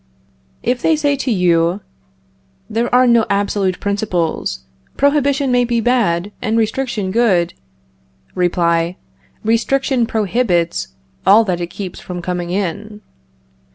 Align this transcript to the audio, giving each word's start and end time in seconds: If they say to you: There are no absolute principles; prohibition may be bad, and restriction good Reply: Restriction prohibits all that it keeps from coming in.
If 0.63 0.81
they 0.81 0.95
say 0.95 1.15
to 1.17 1.31
you: 1.31 1.81
There 2.67 2.91
are 2.95 3.05
no 3.05 3.27
absolute 3.29 3.79
principles; 3.79 4.61
prohibition 4.97 5.51
may 5.51 5.63
be 5.63 5.79
bad, 5.79 6.31
and 6.41 6.57
restriction 6.57 7.11
good 7.11 7.53
Reply: 8.33 8.97
Restriction 9.45 10.07
prohibits 10.07 10.87
all 11.23 11.43
that 11.43 11.61
it 11.61 11.67
keeps 11.67 11.99
from 11.99 12.19
coming 12.19 12.49
in. 12.49 13.01